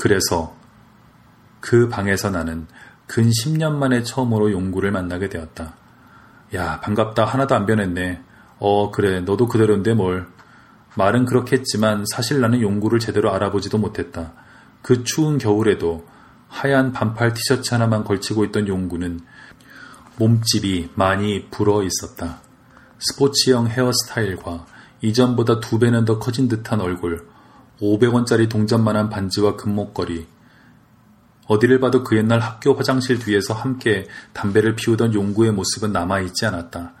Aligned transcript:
그래서 0.00 0.56
그 1.60 1.90
방에서 1.90 2.30
나는 2.30 2.66
근 3.06 3.28
10년 3.28 3.74
만에 3.74 4.02
처음으로 4.02 4.50
용구를 4.50 4.92
만나게 4.92 5.28
되었다. 5.28 5.74
야, 6.54 6.80
반갑다. 6.80 7.26
하나도 7.26 7.54
안 7.54 7.66
변했네. 7.66 8.22
어, 8.60 8.90
그래. 8.90 9.20
너도 9.20 9.46
그대로인데 9.46 9.92
뭘. 9.92 10.26
말은 10.96 11.26
그렇게 11.26 11.56
했지만 11.56 12.06
사실 12.10 12.40
나는 12.40 12.62
용구를 12.62 12.98
제대로 12.98 13.30
알아보지도 13.34 13.76
못했다. 13.76 14.32
그 14.80 15.04
추운 15.04 15.36
겨울에도 15.36 16.06
하얀 16.48 16.92
반팔 16.92 17.34
티셔츠 17.34 17.74
하나만 17.74 18.04
걸치고 18.04 18.46
있던 18.46 18.68
용구는 18.68 19.20
몸집이 20.16 20.92
많이 20.94 21.50
불어 21.50 21.82
있었다. 21.82 22.40
스포츠형 23.00 23.68
헤어스타일과 23.68 24.64
이전보다 25.02 25.60
두 25.60 25.78
배는 25.78 26.06
더 26.06 26.18
커진 26.18 26.48
듯한 26.48 26.80
얼굴, 26.80 27.28
500원짜리 27.80 28.48
동전만한 28.48 29.08
반지와 29.08 29.56
금목걸이. 29.56 30.26
어디를 31.46 31.80
봐도 31.80 32.04
그 32.04 32.16
옛날 32.16 32.38
학교 32.38 32.74
화장실 32.74 33.18
뒤에서 33.18 33.54
함께 33.54 34.06
담배를 34.32 34.76
피우던 34.76 35.14
용구의 35.14 35.52
모습은 35.52 35.92
남아있지 35.92 36.46
않았다. 36.46 36.92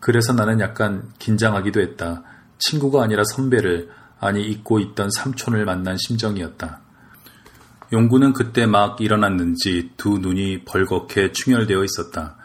그래서 0.00 0.32
나는 0.32 0.60
약간 0.60 1.10
긴장하기도 1.18 1.80
했다. 1.80 2.22
친구가 2.58 3.02
아니라 3.02 3.24
선배를, 3.24 3.90
아니 4.20 4.44
잊고 4.44 4.78
있던 4.78 5.10
삼촌을 5.10 5.64
만난 5.64 5.96
심정이었다. 5.96 6.80
용구는 7.92 8.34
그때 8.34 8.66
막 8.66 9.00
일어났는지 9.00 9.92
두 9.96 10.18
눈이 10.18 10.64
벌겋게 10.64 11.32
충혈되어 11.32 11.82
있었다. 11.84 12.36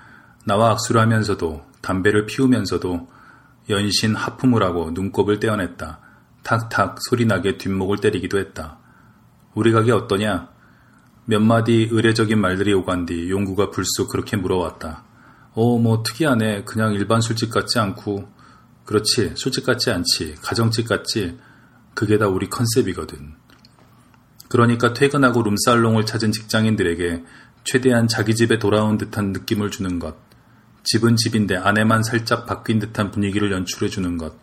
나와 0.46 0.72
악수를 0.72 1.02
하면서도 1.02 1.64
담배를 1.82 2.26
피우면서도 2.26 3.10
연신 3.70 4.16
하품을 4.16 4.64
하고 4.64 4.92
눈곱을 4.92 5.40
떼어냈다. 5.40 6.00
탁탁 6.44 6.98
소리나게 7.02 7.58
뒷목을 7.58 7.98
때리기도 7.98 8.38
했다. 8.38 8.80
우리 9.54 9.72
가게 9.72 9.92
어떠냐? 9.92 10.50
몇 11.26 11.42
마디 11.42 11.88
의례적인 11.90 12.40
말들이 12.40 12.74
오간 12.74 13.06
뒤 13.06 13.30
용구가 13.30 13.70
불쑥 13.72 14.10
그렇게 14.10 14.36
물어왔다. 14.36 15.06
어, 15.54 15.78
뭐 15.78 16.04
특이하네. 16.04 16.64
그냥 16.64 16.94
일반 16.94 17.22
술집 17.22 17.50
같지 17.52 17.80
않고. 17.80 18.28
그렇지. 18.86 19.34
술집 19.36 19.66
같지 19.66 19.92
않지. 19.92 20.36
가정집 20.42 20.88
같지. 20.88 21.38
그게 21.94 22.18
다 22.18 22.28
우리 22.28 22.50
컨셉이거든. 22.50 23.36
그러니까 24.50 24.94
퇴근하고 24.94 25.42
룸살롱을 25.44 26.06
찾은 26.06 26.32
직장인들에게 26.32 27.24
최대한 27.64 28.08
자기 28.08 28.36
집에 28.36 28.60
돌아온 28.60 28.98
듯한 28.98 29.32
느낌을 29.32 29.72
주는 29.72 30.00
것. 30.00 30.16
집은 30.84 31.16
집인데 31.16 31.56
안에만 31.56 32.04
살짝 32.04 32.46
바뀐 32.46 32.80
듯한 32.80 33.12
분위기를 33.12 33.52
연출해 33.52 33.90
주는 33.90 34.18
것. 34.18 34.34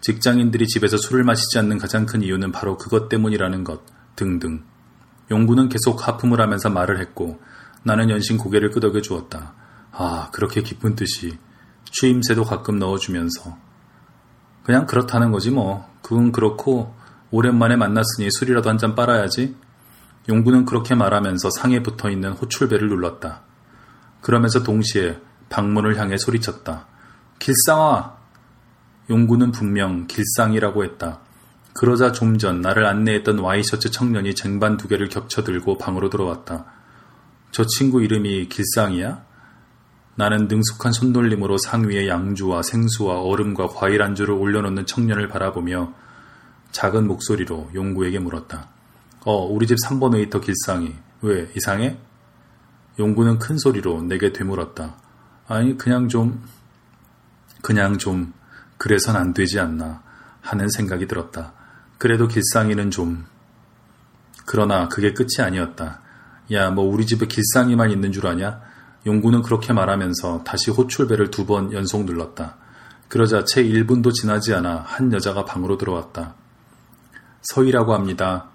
직장인들이 0.00 0.66
집에서 0.68 0.96
술을 0.96 1.24
마시지 1.24 1.58
않는 1.58 1.78
가장 1.78 2.06
큰 2.06 2.22
이유는 2.22 2.52
바로 2.52 2.76
그것 2.76 3.08
때문이라는 3.08 3.64
것 3.64 3.82
등등. 4.14 4.62
용구는 5.30 5.68
계속 5.68 6.06
하품을 6.06 6.40
하면서 6.40 6.70
말을 6.70 7.00
했고 7.00 7.40
나는 7.82 8.10
연신 8.10 8.38
고개를 8.38 8.70
끄덕여 8.70 9.00
주었다. 9.00 9.54
아, 9.92 10.30
그렇게 10.32 10.62
기쁜 10.62 10.94
뜻이. 10.94 11.38
추임새도 11.84 12.44
가끔 12.44 12.78
넣어주면서. 12.78 13.56
그냥 14.64 14.86
그렇다는 14.86 15.30
거지 15.32 15.50
뭐. 15.50 15.88
그건 16.02 16.32
그렇고 16.32 16.94
오랜만에 17.30 17.76
만났으니 17.76 18.30
술이라도 18.30 18.68
한 18.68 18.78
잔 18.78 18.94
빨아야지. 18.94 19.56
용구는 20.28 20.64
그렇게 20.64 20.94
말하면서 20.94 21.50
상에 21.50 21.82
붙어 21.82 22.10
있는 22.10 22.32
호출배를 22.32 22.88
눌렀다. 22.88 23.42
그러면서 24.20 24.62
동시에 24.62 25.20
방문을 25.48 25.98
향해 25.98 26.16
소리쳤다. 26.18 26.86
길상아! 27.38 28.16
용구는 29.10 29.52
분명 29.52 30.06
길상이라고 30.06 30.84
했다. 30.84 31.20
그러자 31.74 32.12
좀 32.12 32.38
전 32.38 32.60
나를 32.60 32.86
안내했던 32.86 33.38
와이셔츠 33.38 33.90
청년이 33.90 34.34
쟁반 34.34 34.76
두 34.76 34.88
개를 34.88 35.08
겹쳐 35.08 35.44
들고 35.44 35.78
방으로 35.78 36.10
들어왔다. 36.10 36.64
저 37.50 37.64
친구 37.66 38.02
이름이 38.02 38.48
길상이야? 38.48 39.24
나는 40.16 40.48
능숙한 40.48 40.92
손놀림으로 40.92 41.58
상위에 41.58 42.08
양주와 42.08 42.62
생수와 42.62 43.20
얼음과 43.20 43.68
과일 43.68 44.02
안주를 44.02 44.34
올려놓는 44.34 44.86
청년을 44.86 45.28
바라보며 45.28 45.92
작은 46.72 47.06
목소리로 47.06 47.70
용구에게 47.74 48.18
물었다. 48.18 48.68
어, 49.24 49.44
우리 49.44 49.66
집 49.66 49.76
3번 49.84 50.14
웨이터 50.14 50.40
길상이. 50.40 50.94
왜, 51.20 51.50
이상해? 51.56 51.98
용구는 52.98 53.38
큰 53.38 53.58
소리로 53.58 54.02
내게 54.02 54.32
되물었다. 54.32 54.96
아니, 55.48 55.76
그냥 55.76 56.08
좀, 56.08 56.42
그냥 57.62 57.98
좀, 57.98 58.32
그래선 58.78 59.16
안 59.16 59.32
되지 59.32 59.58
않나 59.58 60.02
하는 60.40 60.68
생각이 60.68 61.06
들었다. 61.06 61.52
그래도 61.98 62.28
길상이는 62.28 62.90
좀. 62.90 63.26
그러나 64.44 64.88
그게 64.88 65.12
끝이 65.12 65.40
아니었다. 65.40 66.00
야, 66.52 66.70
뭐 66.70 66.84
우리 66.84 67.06
집에 67.06 67.26
길상이만 67.26 67.90
있는 67.90 68.12
줄 68.12 68.26
아냐? 68.26 68.60
용구는 69.06 69.42
그렇게 69.42 69.72
말하면서 69.72 70.44
다시 70.44 70.70
호출배를 70.70 71.30
두번 71.30 71.72
연속 71.72 72.04
눌렀다. 72.04 72.56
그러자 73.08 73.44
채 73.44 73.62
1분도 73.62 74.12
지나지 74.12 74.52
않아 74.54 74.82
한 74.84 75.12
여자가 75.12 75.44
방으로 75.44 75.78
들어왔다. 75.78 76.34
서희라고 77.42 77.94
합니다. 77.94 78.48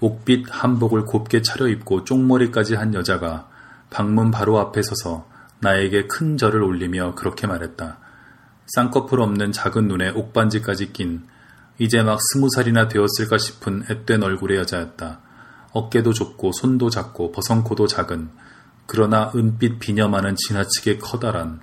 옥빛 0.00 0.46
한복을 0.50 1.04
곱게 1.04 1.42
차려입고 1.42 2.04
쪽머리까지 2.04 2.74
한 2.74 2.92
여자가 2.92 3.48
방문 3.88 4.30
바로 4.30 4.58
앞에 4.58 4.82
서서 4.82 5.26
나에게 5.60 6.06
큰 6.06 6.36
절을 6.36 6.62
올리며 6.62 7.14
그렇게 7.14 7.46
말했다. 7.46 7.98
쌍꺼풀 8.66 9.20
없는 9.20 9.52
작은 9.52 9.88
눈에 9.88 10.10
옥반지까지 10.10 10.92
낀 10.92 11.26
이제 11.78 12.02
막 12.02 12.18
스무 12.32 12.48
살이나 12.54 12.88
되었을까 12.88 13.38
싶은 13.38 13.84
앳된 13.88 14.22
얼굴의 14.22 14.58
여자였다. 14.58 15.20
어깨도 15.72 16.12
좁고 16.12 16.52
손도 16.52 16.90
작고 16.90 17.32
버선코도 17.32 17.86
작은 17.86 18.30
그러나 18.86 19.32
은빛 19.34 19.78
비녀만은 19.78 20.36
지나치게 20.36 20.98
커다란 20.98 21.60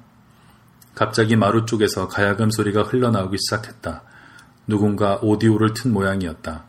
갑자기 0.95 1.35
마루 1.35 1.65
쪽에서 1.65 2.07
가야금 2.07 2.49
소리가 2.51 2.83
흘러나오기 2.83 3.37
시작했다. 3.37 4.03
누군가 4.67 5.19
오디오를 5.21 5.73
튼 5.73 5.93
모양이었다. 5.93 6.65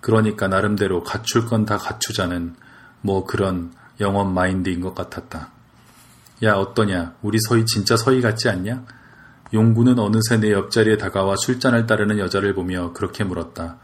그러니까 0.00 0.48
나름대로 0.48 1.02
갖출 1.02 1.46
건 1.46 1.64
다 1.64 1.78
갖추자는 1.78 2.56
뭐 3.00 3.24
그런 3.24 3.72
영원 4.00 4.34
마인드인 4.34 4.80
것 4.80 4.94
같았다. 4.94 5.50
야 6.42 6.54
어떠냐 6.54 7.14
우리 7.22 7.38
서희 7.40 7.64
진짜 7.64 7.96
서희 7.96 8.20
같지 8.20 8.48
않냐? 8.48 8.84
용구는 9.54 9.98
어느새 9.98 10.38
내 10.38 10.52
옆자리에 10.52 10.98
다가와 10.98 11.36
술잔을 11.36 11.86
따르는 11.86 12.18
여자를 12.18 12.54
보며 12.54 12.92
그렇게 12.92 13.24
물었다. 13.24 13.78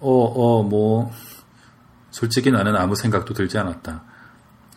어, 0.00 0.10
어, 0.10 0.62
뭐. 0.62 1.12
솔직히 2.10 2.50
나는 2.50 2.76
아무 2.76 2.96
생각도 2.96 3.32
들지 3.34 3.56
않았다. 3.58 4.02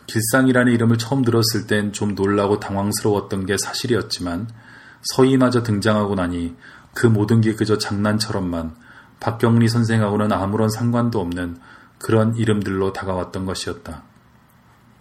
길상이라는 0.06 0.72
이름을 0.72 0.98
처음 0.98 1.22
들었을 1.22 1.66
땐 1.66 1.92
좀 1.92 2.14
놀라고 2.14 2.60
당황스러웠던 2.60 3.46
게 3.46 3.56
사실이었지만 3.56 4.48
서희마저 5.02 5.62
등장하고 5.62 6.14
나니 6.14 6.56
그 6.94 7.06
모든 7.06 7.40
게 7.40 7.54
그저 7.54 7.78
장난처럼만 7.78 8.74
박경리 9.20 9.68
선생하고는 9.68 10.32
아무런 10.32 10.68
상관도 10.68 11.20
없는 11.20 11.58
그런 11.98 12.34
이름들로 12.34 12.92
다가왔던 12.92 13.46
것이었다. 13.46 14.02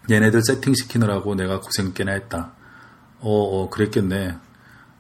얘네들 0.09 0.41
세팅시키느라고 0.43 1.35
내가 1.35 1.59
고생 1.59 1.93
꽤나 1.93 2.13
했다. 2.13 2.53
어, 3.19 3.31
어, 3.31 3.69
그랬겠네. 3.69 4.37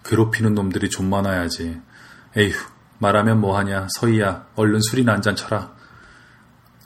괴롭히는 0.03 0.53
놈들이 0.53 0.89
좀 0.89 1.09
많아야지. 1.09 1.79
에휴, 2.37 2.53
말하면 2.99 3.39
뭐하냐. 3.41 3.87
서희야, 3.99 4.47
얼른 4.55 4.81
술이나 4.81 5.13
한 5.13 5.21
잔 5.21 5.35
쳐라. 5.35 5.73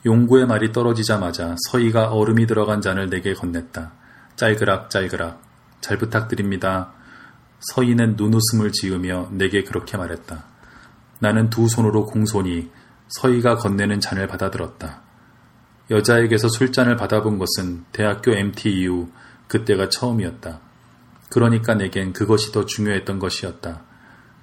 용구의 0.06 0.46
말이 0.46 0.70
떨어지자마자 0.72 1.56
서희가 1.70 2.10
얼음이 2.12 2.46
들어간 2.46 2.80
잔을 2.80 3.08
내게 3.08 3.32
건넸다. 3.34 3.92
짤그락, 4.36 4.90
짤그락. 4.90 5.42
잘 5.80 5.96
부탁드립니다. 5.98 6.92
서희는 7.72 8.16
눈웃음을 8.16 8.72
지으며 8.72 9.28
내게 9.32 9.64
그렇게 9.64 9.96
말했다. 9.96 10.44
나는 11.20 11.48
두 11.48 11.68
손으로 11.68 12.04
공손히 12.04 12.70
서희가 13.08 13.56
건네는 13.56 14.00
잔을 14.00 14.26
받아들었다. 14.26 15.00
여자에게서 15.90 16.48
술잔을 16.48 16.96
받아본 16.96 17.38
것은 17.38 17.84
대학교 17.92 18.32
MT 18.32 18.70
이후 18.80 19.08
그때가 19.48 19.88
처음이었다. 19.88 20.60
그러니까 21.34 21.74
내겐 21.74 22.12
그것이 22.12 22.52
더 22.52 22.64
중요했던 22.64 23.18
것이었다. 23.18 23.82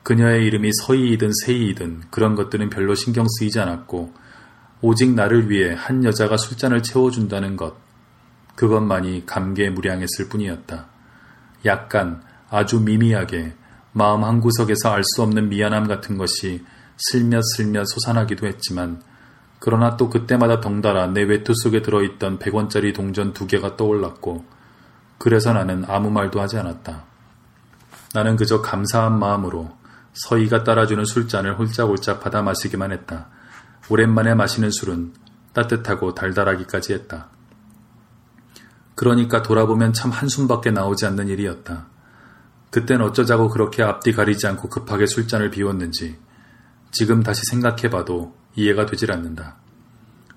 그녀의 0.03 0.45
이름이 0.45 0.71
서희이든 0.73 1.31
세희이든 1.45 2.01
그런 2.09 2.35
것들은 2.35 2.69
별로 2.69 2.95
신경 2.95 3.25
쓰이지 3.29 3.61
않았고 3.61 4.13
오직 4.81 5.13
나를 5.13 5.49
위해 5.49 5.73
한 5.73 6.03
여자가 6.03 6.35
술잔을 6.35 6.83
채워준다는 6.83 7.55
것 7.55 7.75
그것만이 8.55 9.25
감개무량했을 9.25 10.27
뿐이었다. 10.27 10.87
약간 11.63 12.23
아주 12.49 12.81
미미하게 12.81 13.53
마음 13.93 14.25
한구석에서 14.25 14.91
알 14.91 15.05
수 15.05 15.21
없는 15.21 15.47
미안함 15.47 15.87
같은 15.87 16.17
것이 16.17 16.61
슬며슬며 16.97 17.85
솟아나기도 17.85 18.47
했지만 18.47 19.01
그러나 19.59 19.95
또 19.95 20.09
그때마다 20.09 20.59
덩달아 20.59 21.07
내 21.07 21.23
외투 21.23 21.53
속에 21.55 21.83
들어있던 21.83 22.37
100원짜리 22.39 22.93
동전 22.93 23.31
두 23.31 23.47
개가 23.47 23.77
떠올랐고 23.77 24.43
그래서 25.21 25.53
나는 25.53 25.85
아무 25.87 26.09
말도 26.09 26.41
하지 26.41 26.57
않았다. 26.57 27.03
나는 28.15 28.35
그저 28.35 28.63
감사한 28.63 29.19
마음으로 29.19 29.69
서희가 30.13 30.63
따라주는 30.63 31.05
술잔을 31.05 31.59
홀짝홀짝 31.59 32.21
받아 32.21 32.41
마시기만 32.41 32.91
했다. 32.91 33.27
오랜만에 33.89 34.33
마시는 34.33 34.71
술은 34.71 35.13
따뜻하고 35.53 36.15
달달하기까지 36.15 36.93
했다. 36.93 37.29
그러니까 38.95 39.43
돌아보면 39.43 39.93
참 39.93 40.09
한숨밖에 40.09 40.71
나오지 40.71 41.05
않는 41.05 41.27
일이었다. 41.27 41.85
그땐 42.71 43.01
어쩌자고 43.01 43.49
그렇게 43.49 43.83
앞뒤 43.83 44.13
가리지 44.13 44.47
않고 44.47 44.69
급하게 44.69 45.05
술잔을 45.05 45.51
비웠는지 45.51 46.17
지금 46.89 47.21
다시 47.21 47.43
생각해봐도 47.51 48.35
이해가 48.55 48.87
되질 48.87 49.11
않는다. 49.11 49.57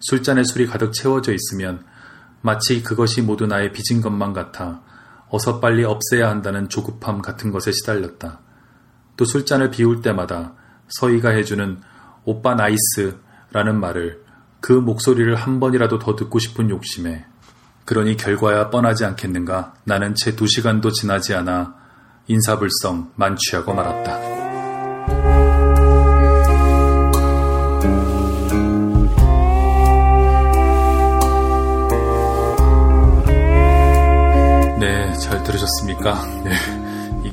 술잔에 0.01 0.45
술이 0.45 0.67
가득 0.67 0.93
채워져 0.93 1.33
있으면 1.33 1.87
마치 2.45 2.83
그것이 2.83 3.23
모두 3.23 3.47
나의 3.47 3.73
빚인 3.73 4.03
것만 4.03 4.35
같아 4.35 4.83
어서 5.31 5.61
빨리 5.61 5.83
없애야 5.83 6.29
한다는 6.29 6.69
조급함 6.69 7.23
같은 7.23 7.51
것에 7.51 7.73
시달렸다. 7.73 8.41
또 9.17 9.25
술잔을 9.25 9.71
비울 9.71 10.03
때마다 10.03 10.53
서희가 10.89 11.31
해주는 11.31 11.81
오빠 12.25 12.55
nice라는 12.55 13.81
말을 13.81 14.23
그 14.61 14.75
목소리를 14.75 15.35
한 15.35 15.59
번이라도 15.59 15.99
더 15.99 16.17
듣고 16.17 16.39
싶은 16.39 16.69
욕심에 16.69 17.25
그러니 17.87 18.19
결과야 18.19 18.69
뻔하지 18.69 19.07
않겠는가 19.07 19.73
나는 19.85 20.15
채 20.15 20.37
두 20.37 20.47
시간도 20.47 20.91
지나지 20.91 21.35
않아 21.35 21.75
인사불성 22.27 23.13
만취하고 23.17 23.73
말았다. 23.73 24.34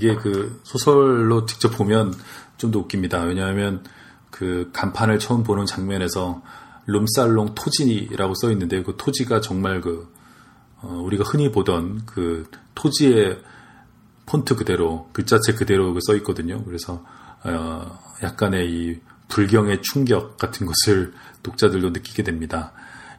이게 0.01 0.15
그 0.15 0.59
소설로 0.63 1.45
직접 1.45 1.69
보면 1.69 2.13
좀 2.57 2.71
더 2.71 2.79
웃깁니다. 2.79 3.21
왜냐하면 3.23 3.83
그 4.29 4.69
간판을 4.71 5.17
처음 5.19 5.43
보는 5.43 5.65
장면에서 5.65 6.41
룸살롱 6.85 7.55
토지라고 7.55 8.35
써 8.35 8.51
있는데 8.51 8.83
그 8.83 8.95
토지가 8.97 9.41
정말 9.41 9.81
그 9.81 10.11
어, 10.81 11.01
우리가 11.03 11.23
흔히 11.23 11.51
보던 11.51 12.05
그 12.05 12.49
토지의 12.75 13.39
폰트 14.27 14.55
그대로 14.55 15.09
글자체 15.13 15.53
그대로 15.53 15.97
써 16.01 16.15
있거든요. 16.17 16.63
그래서 16.63 17.03
어, 17.43 17.99
약간의 18.21 18.71
이 18.71 18.99
불경의 19.27 19.81
충격 19.81 20.37
같은 20.37 20.67
것을 20.67 21.13
독자들도 21.43 21.89
느끼게 21.91 22.23
됩니다. 22.23 22.73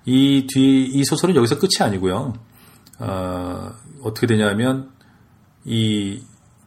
이 0.05 0.47
뒤 0.49 0.87
이 0.93 1.05
소설은 1.05 1.35
여기서 1.37 1.59
끝이 1.59 1.81
아니고요. 1.81 2.35
어, 3.01 3.73
어떻게 4.03 4.27
되냐면 4.29 4.91
이 5.65 6.23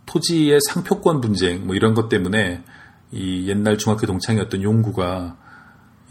토지의 0.06 0.60
상표권 0.69 1.22
분쟁 1.22 1.66
뭐 1.66 1.75
이런 1.75 1.94
것 1.94 2.10
때문에 2.10 2.63
이 3.12 3.48
옛날 3.48 3.78
중학교 3.78 4.06
동창이었던 4.07 4.62
용구가 4.62 5.38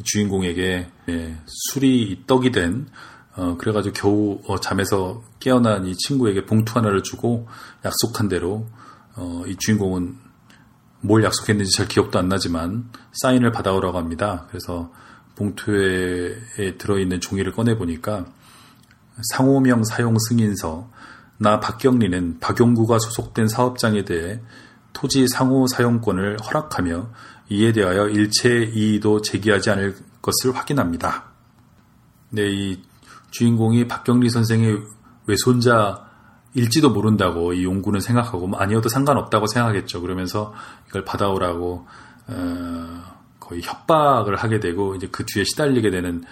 주인공에게 0.03 0.91
예, 1.09 1.37
술이 1.47 2.25
떡이 2.27 2.51
된 2.51 2.87
어, 3.37 3.57
그래가지고 3.57 3.93
겨우 3.95 4.41
어, 4.47 4.61
잠에서 4.61 5.23
깨어난 5.41 5.87
이 5.87 5.97
친구에게 5.97 6.47
봉투 6.47 6.79
하나를 6.79 7.03
주고 7.03 7.49
약속한 7.85 8.29
대로 8.29 8.67
어, 9.17 9.45
이 9.47 9.57
주인공은 9.57 10.17
뭘 11.01 11.23
약속했는지 11.25 11.77
잘 11.77 11.87
기억도 11.87 12.19
안 12.19 12.29
나지만 12.29 12.91
사인을 13.13 13.53
받아오라고 13.53 13.99
합니다. 13.99 14.47
그래서 14.49 14.91
봉투에 15.37 16.77
들어있는 16.79 17.21
종이를 17.21 17.53
꺼내 17.53 17.77
보니까 17.77 18.27
상호명 19.33 19.85
사용 19.85 20.17
승인서 20.19 20.89
나 21.39 21.61
박경리는 21.61 22.39
박용구가 22.41 22.99
소속된 22.99 23.49
사업장에 23.49 24.05
대해 24.05 24.41
토지 24.93 25.27
상호 25.29 25.67
사용권을 25.67 26.39
허락하며 26.41 27.09
이에 27.51 27.73
대하여 27.73 28.09
일체 28.09 28.63
이의도 28.63 29.21
제기하지 29.21 29.71
않을 29.71 29.97
것을 30.23 30.57
확인합니다. 30.57 31.25
네, 32.31 32.51
이 32.51 32.83
주인공이 33.31 33.89
박경리 33.89 34.31
선생의 34.31 34.79
외손자일지도 35.27 36.91
모른다고 36.93 37.53
이 37.53 37.65
용구는 37.65 38.01
생각하고 38.01 38.47
뭐 38.47 38.59
아니어도 38.61 38.89
상관없다고 38.89 39.47
생각했죠. 39.49 40.01
그러면서 40.01 40.55
이걸 40.89 41.05
받아오라고 41.05 41.87
어, 42.29 43.03
거의 43.41 43.61
협박을 43.63 44.37
하게 44.37 44.61
되고 44.61 44.95
이제 44.95 45.09
그 45.11 45.25
뒤에 45.27 45.45
시달리게 45.45 45.91
되는 45.91 46.25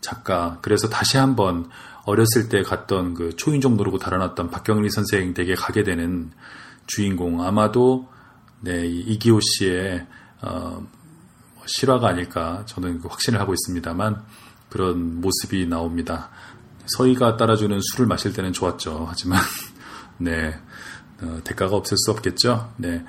작가. 0.00 0.58
그래서 0.60 0.88
다시 0.88 1.16
한번 1.16 1.68
어렸을 2.08 2.48
때 2.48 2.62
갔던 2.62 3.12
그 3.12 3.36
초인종 3.36 3.76
노르고 3.76 3.98
달아났던 3.98 4.50
박경리 4.50 4.88
선생 4.88 5.34
댁에 5.34 5.54
가게 5.54 5.82
되는 5.82 6.30
주인공 6.86 7.42
아마도 7.44 8.08
네, 8.60 8.86
이기호 8.86 9.40
씨의 9.40 10.06
어, 10.40 10.86
뭐 11.54 11.62
실화가 11.66 12.08
아닐까 12.08 12.62
저는 12.64 13.00
그 13.00 13.08
확신을 13.08 13.38
하고 13.38 13.52
있습니다만 13.52 14.24
그런 14.70 15.20
모습이 15.20 15.66
나옵니다. 15.66 16.30
서희가 16.86 17.36
따라주는 17.36 17.78
술을 17.92 18.06
마실 18.06 18.32
때는 18.32 18.54
좋았죠. 18.54 19.04
하지만 19.06 19.42
네 20.16 20.58
어, 21.20 21.40
대가가 21.44 21.76
없을 21.76 21.98
수 21.98 22.10
없겠죠. 22.10 22.72
네 22.78 23.04